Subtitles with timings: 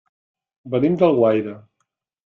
[0.75, 1.57] Venim d'Alguaire.